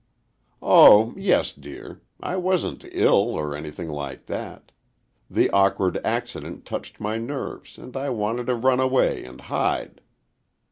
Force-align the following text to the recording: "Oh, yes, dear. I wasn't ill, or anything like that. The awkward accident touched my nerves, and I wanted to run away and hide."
"Oh, 0.63 1.13
yes, 1.15 1.53
dear. 1.53 2.01
I 2.19 2.35
wasn't 2.35 2.85
ill, 2.91 3.35
or 3.35 3.55
anything 3.55 3.87
like 3.91 4.25
that. 4.25 4.71
The 5.29 5.47
awkward 5.51 6.01
accident 6.03 6.65
touched 6.65 6.99
my 6.99 7.17
nerves, 7.19 7.77
and 7.77 7.95
I 7.95 8.09
wanted 8.09 8.47
to 8.47 8.55
run 8.55 8.79
away 8.79 9.23
and 9.23 9.39
hide." 9.39 10.01